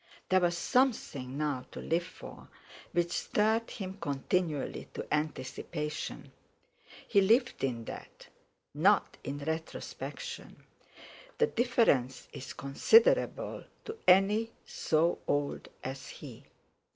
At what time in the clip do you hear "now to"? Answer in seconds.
1.37-1.79